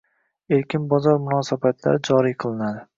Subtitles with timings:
[0.57, 2.87] erkin bozor munosabatlari joriy qilinadi.